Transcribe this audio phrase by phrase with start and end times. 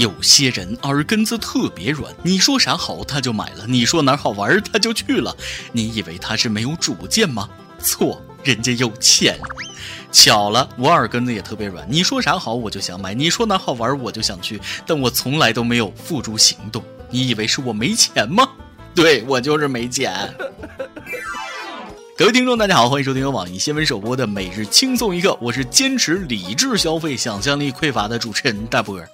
[0.00, 5.36] 有些人耳根子特别软，你说啥好他就买了，你说哪好玩他就去了。
[5.72, 7.46] 你以为他是没有主见吗？
[7.78, 9.38] 错，人家有钱。
[10.10, 16.82] 巧了，我耳根子也特别软，你说啥好我就想买，你说哪好玩我就想去，但我从来都没有付诸行动。
[17.10, 18.48] 你以为是我没钱吗？
[18.96, 20.34] 对我就是没钱。
[22.16, 29.06] 各位听众，大家好，欢迎收听由网易新闻首播的《每日轻松一刻》，我是坚持理智消费、想象力匮乏的主持人大波儿。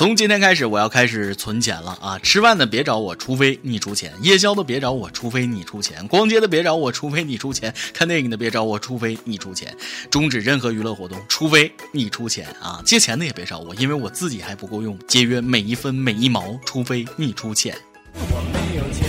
[0.00, 2.18] 从今天开始，我要开始存钱了啊！
[2.20, 9.68] 吃饭的别找我，除非你出钱；夜宵的别找我，除非你出钱；逛街的别找我，除非你出钱；看电影的别找我，除非你出钱；
[10.10, 12.80] 终止任何娱乐活动，除非你出钱啊！
[12.82, 14.98] 借钱的也别找我，因为我自己还不够用。
[15.06, 17.76] 节约每一分每一毛，除非你出钱。
[18.14, 19.06] 我没有钱，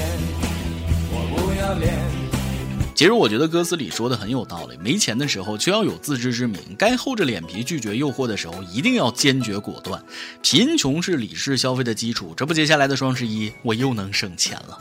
[1.09, 2.20] 我不要脸。
[2.93, 10.01] 其实我觉得歌词里说的很有道理，没钱的时候就要有自知之明，该厚着脸皮拒绝诱惑的时候一定要坚决果断。
[10.41, 14.77] 贫穷是理智消费的基础，这不接下来的双十一我又能省钱了。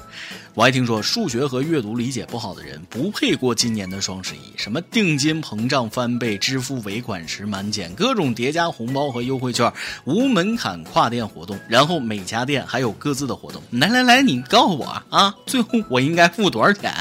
[0.52, 9.72] 我还听说数学和阅读理解不好的人不配过今年的双十一，什么定金膨胀翻倍、支付尾款时满减、各种叠加红包和优惠券、
[10.04, 13.62] 无门槛跨店活动，然后每家店还有各自的活动。
[13.70, 16.92] 来来来，你告诉我啊，最后我应该付多少钱？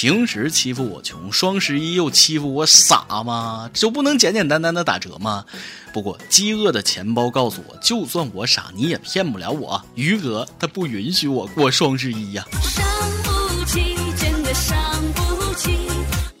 [0.00, 3.68] 平时欺负我穷，双十一又欺负我傻吗？
[3.74, 5.44] 就不能简简单单的打折吗？
[5.92, 9.84] 不过饥饿的钱包告诉我，就算我傻，你也骗不了我。
[9.96, 12.46] 余额他不允许我过双十一呀。
[12.62, 12.84] 伤
[13.24, 14.78] 不起，真的伤
[15.16, 15.76] 不起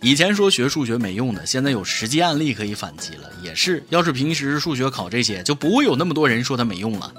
[0.02, 3.28] 以前说学数学没用的，现在有实际案例可以反击了。
[3.42, 7.12] 也是，要是平时数学考这些，就不会有那么多人说它没用了。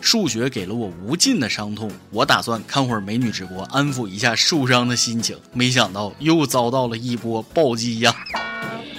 [0.00, 5.36] 数学给了我无尽的伤痛，我打算看会儿美女直播，安抚一下受伤的心情。
[5.52, 8.14] 没想到又遭到了一波暴击呀！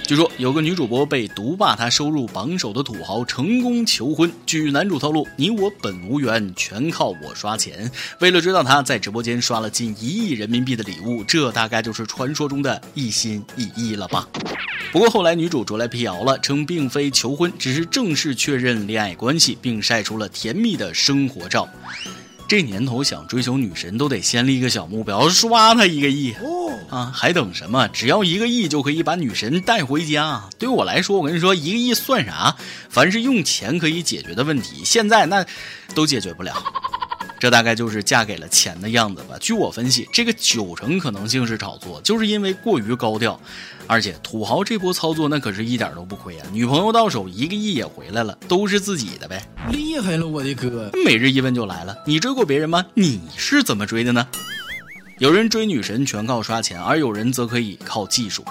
[0.04, 4.30] 据说有个女主播被独霸她收入榜首的土豪成功求婚。
[4.44, 7.90] 据男主透露，你我本无缘，全靠我刷钱。
[8.18, 14.28] 为了追到她，在直播间刷了近一亿人民币的礼物，这大概就是传说中的一心一意了吧？
[14.90, 21.66] 不过后来女主出来辟谣了，称并非求婚，只是正式确认恋爱关系，并晒出了甜蜜的生活照。
[22.52, 26.34] 这年头想追求女神都得先立个小目标，刷她一个亿
[26.90, 27.10] 啊！
[27.10, 27.88] 还等什么？
[27.88, 30.50] 只要一个亿就可以把女神带回家。
[30.58, 32.54] 对我来说，我跟你说，一个亿算啥？
[32.90, 35.46] 凡是用钱可以解决的问题，现在那
[35.94, 36.52] 都解决不了。
[37.42, 39.36] 这大概就是嫁给了钱的样子吧。
[39.40, 43.40] 据我分析，这个九成可能性是炒作，就是因为过于高调。
[43.88, 46.46] 而且土豪这波操作那可是一点都不亏啊！
[46.52, 49.42] 女朋友到手一个亿也回来了，都是自己的呗。
[49.72, 50.88] 厉害了，我的哥！
[51.04, 52.86] 每日一问就来了，你追过别人吗？
[52.94, 54.24] 你是怎么追的呢？
[55.18, 58.44] 有人追女神全靠刷钱，而有人则可以靠技术。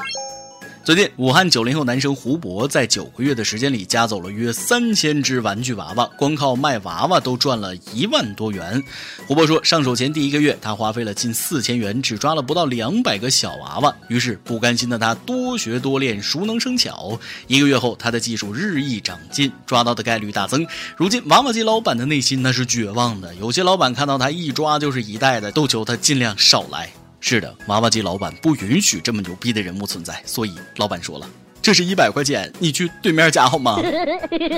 [0.84, 8.84] 最近，武汉九零后男生胡博在九个月的时间里夹走了约三千只玩具娃娃，光靠卖娃娃都赚了一万多元。
[9.28, 13.96] 胡博说，上手前第一个月，他花费了近四千元，只抓了不到两百个小娃娃。
[14.08, 17.18] 于是，不甘心的他多学多练，熟能生巧。
[17.46, 20.66] 一个月后，他的技术日益长进，抓到的概率大增。
[20.98, 23.36] 如今，娃娃机老板的内心那是绝望的。
[23.36, 26.92] 有些老板看到他一抓就是一袋的，都求他尽量少来。
[27.24, 31.30] 是的，娃娃机老板不允许这么牛逼的人物存在，所以老板说了
[31.62, 33.80] ：“这是一百块钱，你去对面夹好吗？”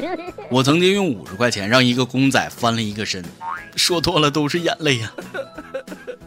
[0.50, 3.24] 我曾经用五十块钱让一个公仔翻了一个身，
[3.76, 5.12] 说多了都是眼泪呀。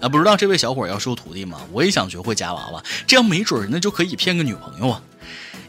[0.01, 1.59] 啊，不知道这位小伙要收徒弟吗？
[1.73, 5.03] 我也想学会夹娃娃，这样没准那就可以骗个女朋友啊。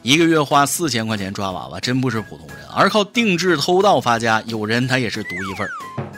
[0.03, 5.71] 一个月花四千块钱抓娃娃，真不是普通人，而靠定制偷盗发家，有人他也是独一份儿。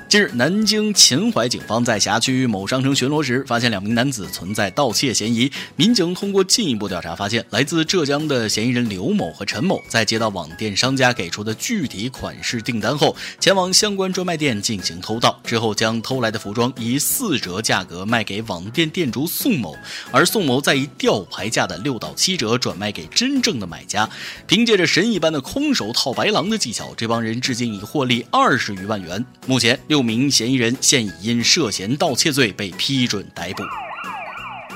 [0.10, 5.52] 近日，南京秦淮警方在辖区某商城巡逻时，发现两名男子存在盗窃嫌疑。
[5.76, 19.78] 民警通过进一步调查，发现来自浙江的嫌疑人刘某和陈某，在接到网店商家给出的具体款式订单后，前往相关专卖店进行偷盗，之后将偷来的服装以四折价格卖给网店店主宋某，
[20.10, 24.10] 而宋某再以吊牌价的六到七折转卖给真正的买家。
[24.48, 29.24] 凭借着神一般的空手套白狼的技巧，这帮人至今已获利二十余万元。
[29.46, 29.99] 目前六。
[30.00, 33.64] 六名嫌疑人现已因涉嫌盗窃罪被批准逮捕。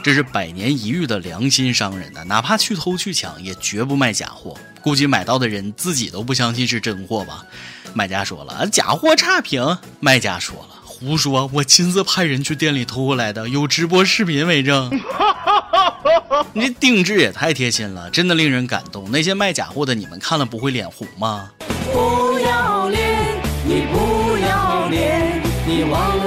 [0.04, 4.54] 这是百年一遇的良心商人呐，哪怕去偷去抢，也绝不卖假货。
[4.82, 7.46] 估计买到的人自己都不相信是真货吧？
[7.94, 9.78] 买家说了，假货差评。
[10.02, 14.92] 卖家说了，胡说，我亲自派人去店里偷过来的，有直播视频为证。
[16.52, 19.10] 你这定制也太贴心了，真的令人感动。
[19.10, 21.50] 那些卖假货的，你们看了不会脸红吗？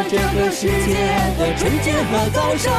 [0.09, 0.95] 这个世界
[1.37, 2.73] 的纯洁和高尚。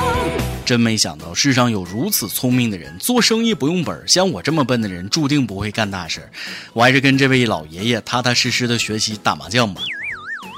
[0.66, 6.30] 真没想到世上有如此聪明的人，做生意不用本儿像我这么笨的人注定不会干大事儿
[6.74, 9.82] 我还是跟这位老爷爷踏踏实实的学习打麻将吧。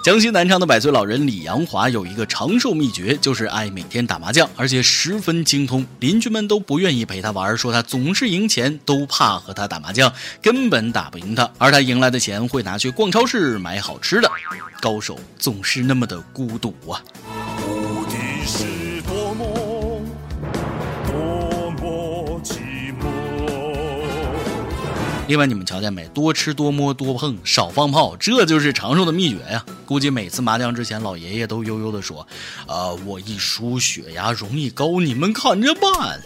[0.02, 5.86] 江西南昌的百岁老人李阳华有一个长寿秘诀，就是爱每天打麻将，而且十分精通。
[6.00, 10.12] 邻居们都不愿意陪他玩，说他总是赢钱，都怕和他打麻将，
[10.42, 11.50] 根本打不赢他。
[11.58, 14.32] 而他赢来的钱会拿去逛超市买好吃的。
[14.80, 17.04] 高手总是那么的孤独啊。
[17.68, 18.16] 无敌
[18.46, 20.02] 是多么
[21.06, 22.54] 多么寂
[22.98, 23.04] 寞
[25.28, 26.08] 另外，你们瞧见没？
[26.08, 29.66] 多吃多摸多碰，少放炮，这就是长寿的秘诀呀！
[29.90, 32.28] 估计每次麻将之前，老爷爷都悠悠地说
[32.70, 36.22] ：“呃，我一输血压容易高，你们看着办。”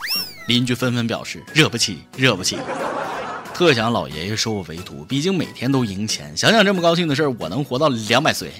[0.50, 2.58] 邻居纷纷表示：“惹不起，惹不起。
[3.56, 6.36] ”特想老爷爷收我为徒，毕竟每天都赢钱。
[6.36, 8.52] 想想这么高兴的事儿，我能活到两百岁。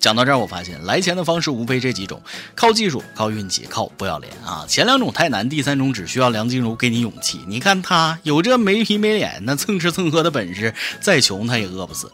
[0.00, 2.20] 讲到这儿，我发现来钱的方式无非这几种：
[2.54, 4.64] 靠技术、靠运气、靠不要脸啊！
[4.66, 7.38] 前两种太难，第三种只需要梁静茹给你勇气。
[7.46, 12.10] 你看他有这没皮没脸、那蹭吃蹭喝的本事，再穷他也饿不死。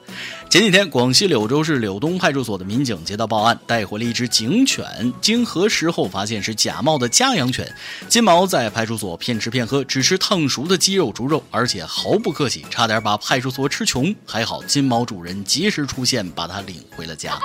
[0.50, 7.72] 前几天，广西柳州市柳东派出所的民警接到报案，带回了一只警犬，经核实后发现是假冒的家养犬。
[8.08, 14.12] 金毛在派出所骗吃骗喝，只吃烫熟的鸡肉、猪肉，而且毫不客气，差点把派出所吃穷。
[14.26, 17.38] 还好金毛主人及时出现，把它领回了家。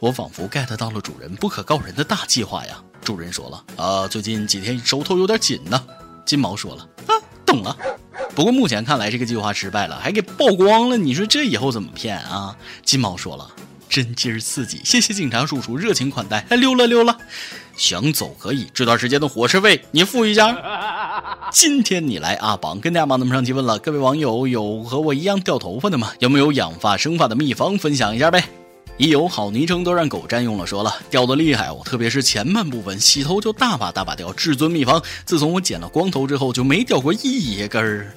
[0.00, 2.80] 我仿佛 get 到了主人不可告人的大计划呀！
[3.02, 5.82] 主人说了，呃，最近几天手头有点紧呢。
[6.24, 7.14] 金毛说了，啊，
[7.44, 7.76] 懂了。
[8.34, 10.96] 不过目前看来这个计划失败了，还给曝光了。
[10.96, 12.56] 你说这以后怎么骗啊？
[12.84, 13.50] 金毛说了，
[13.88, 16.46] 真劲儿刺激，谢谢警察叔叔热情款待。
[16.50, 17.16] 哎，溜了溜了，
[17.76, 21.48] 想走可以，这段时间的伙食费你付一下。
[21.50, 26.12] 今天你来阿榜跟大家忙那么上提问了，各位网友有和我一样掉头发的吗？
[26.20, 28.44] 有没有养发生发的秘方分享一下呗？
[28.98, 34.32] 一有好昵称都让狗占用了，说了掉的厉害哦，特别是前半部分，洗头就大把大把掉。
[34.32, 38.12] 至尊秘方，自从我剪了光头之后就没掉过一根儿。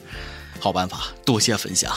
[0.60, 1.94] 好办法，多谢分享。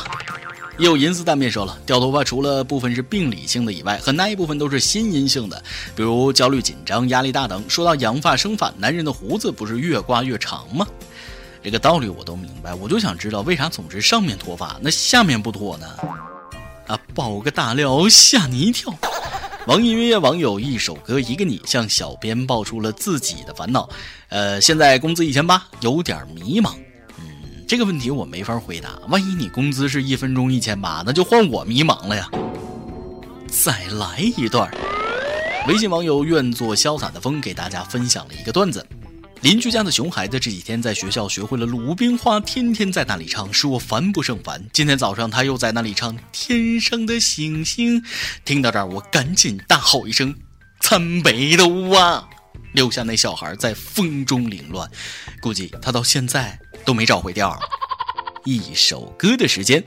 [0.77, 5.63] 有银丝蛋面说了，掉头发除了部分是病理性的以外，很大一部分都是心因性的，
[5.97, 7.65] 比如焦虑紧张、压力大等。
[7.67, 10.87] 说到养发生发，男人的胡子不是越刮越长吗？
[11.63, 15.87] 这个道理我都明白，我就想知道为啥总是上面脱发，那下面不脱呢？
[16.87, 18.95] 啊，爆个大料吓你一跳！
[19.67, 23.89] 网易云音乐网友一首歌一个你向小编爆出了自己的烦恼。
[24.29, 26.75] 呃，现在工资一千八，有点迷茫。
[27.19, 28.99] 嗯，这个问题我没法回答。
[29.09, 32.29] 万一你工资是一分钟一千八，那就换我迷茫了呀。
[33.49, 34.71] 再来一段。
[35.67, 38.87] 微信网友愿做潇洒的风给大家分享了一个段子。
[39.45, 44.65] 邻居家的熊孩子这几天在学校学会了鲁冰花，天天在那里唱，使我烦不胜烦。
[44.73, 48.01] 今天早上他又在那里唱《天上的星星》，
[48.47, 50.35] 听到这儿我赶紧大吼一声
[50.81, 52.27] ：“参北斗啊！”
[52.73, 54.91] 留下那小孩在风中凌乱，
[55.43, 57.61] 估计他到现在都没找回调。
[58.47, 59.85] 一首歌的时间，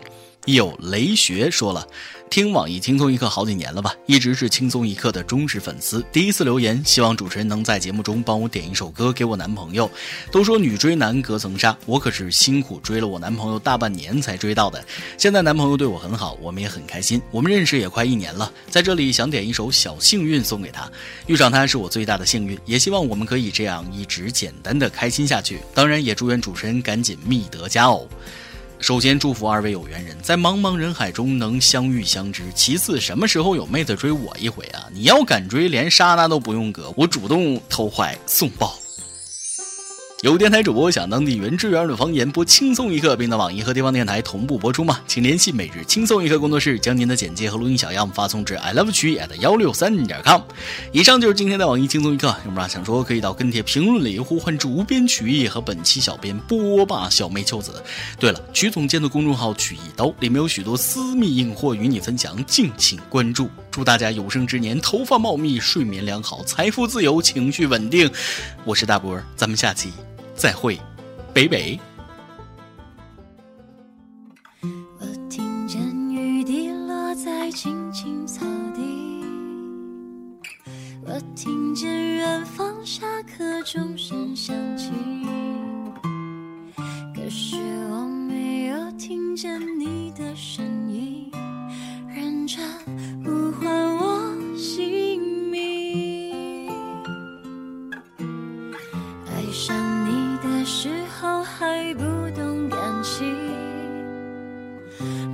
[0.54, 1.86] 有雷学说了。
[2.30, 6.04] 听网易轻松一刻好几年了吧，一直是轻松一刻的忠实粉丝。
[6.12, 9.90] 第一次留言，希望主持人能在节目中帮我点一首歌给我男朋友。
[10.30, 14.84] 都说女追男隔层纱，我可是辛苦追了我男朋友大半年才追到的。
[15.18, 17.22] 现在男朋友对我很好，我们也很开心。
[17.32, 20.90] 我们认识也快一年了，在这里想点一首小幸运送给他。
[21.28, 25.60] 遇上他是我最大的幸运，也希望我们可以这样一直简单的开心下去。
[25.74, 28.08] 当然也祝愿主持人赶紧觅得佳偶。
[28.80, 32.44] 首先祝福二位有缘人在茫茫人海中能相遇相知。
[32.54, 34.86] 其次，什么时候有妹子追我一回啊？
[34.94, 38.78] 你要敢追，连刹那都不用隔，我主动投怀送抱。
[40.24, 45.00] 有电台主播想当地原汁原味的方言播轻松一刻，并在网易和地方电台同步播出吗？
[45.06, 50.42] 请联系每日轻松一刻工作室，将您的简介和录音小样发送至 i love 曲艺 at 幺六三点 com。
[50.92, 57.72] 以上就是今天的网易轻松一刻，有啥想说可以到跟帖评论里呼唤主编曲艺和本期小编波霸小妹秋子。
[58.20, 63.48] 对了，曲总监的公众号曲一刀里面有许多私密硬货与你分享，敬请关注。
[63.78, 68.12] 祝大家有生之年头发茂密，睡眠良好，财富自由，情绪稳定。
[68.66, 69.94] 我是大波，咱们下期。
[70.36, 70.80] 再会，
[71.32, 71.80] 北北。
[74.64, 75.80] 我听见
[76.10, 77.87] 雨滴落在青
[99.68, 100.48] 想你的。
[100.70, 102.04] 时候还不
[102.36, 103.34] 懂感情，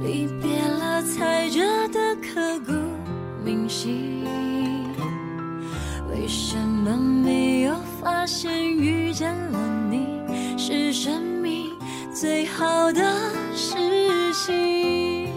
[0.04, 2.72] 离别了才觉得刻骨
[3.44, 4.24] 铭心。
[6.12, 9.60] 为什么没有发现遇见了
[9.90, 10.08] 你
[10.56, 11.72] 是生命
[12.14, 13.02] 最好的
[13.56, 13.76] 事
[14.34, 15.28] 情？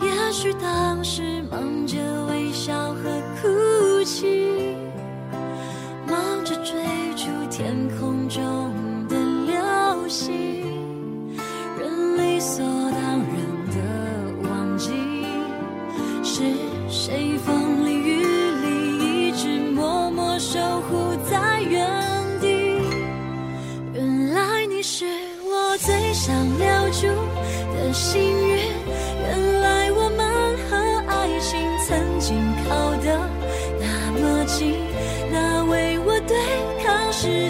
[0.00, 1.22] 也许当时
[7.56, 8.55] 天空中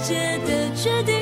[0.06, 1.15] 界的决定，